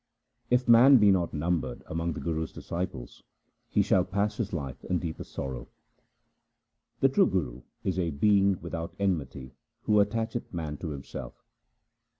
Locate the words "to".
10.77-10.89